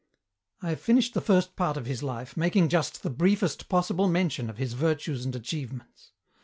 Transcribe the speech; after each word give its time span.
"I 0.63 0.69
have 0.69 0.81
finished 0.81 1.13
the 1.13 1.21
first 1.21 1.55
part 1.55 1.77
of 1.77 1.85
his 1.85 2.01
life, 2.01 2.35
making 2.35 2.69
just 2.69 3.03
the 3.03 3.11
briefest 3.11 3.69
possible 3.69 4.07
mention 4.07 4.49
of 4.49 4.57
his 4.57 4.73
virtues 4.73 5.25
and 5.25 5.35
achievements." 5.35 6.13